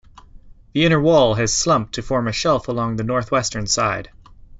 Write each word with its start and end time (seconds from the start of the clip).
The 0.73 0.83
inner 0.83 0.99
wall 0.99 1.35
has 1.35 1.55
slumped 1.55 1.93
to 1.93 2.01
form 2.01 2.27
a 2.27 2.31
shelf 2.31 2.67
along 2.67 2.95
the 2.95 3.03
northwestern 3.03 3.67
side. 3.67 4.09